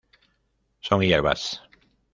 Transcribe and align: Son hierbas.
Son 0.79 1.03
hierbas. 1.03 1.61